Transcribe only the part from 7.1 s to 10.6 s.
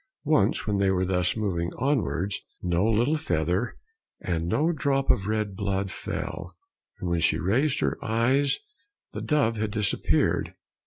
she raised her eyes the dove had disappeared.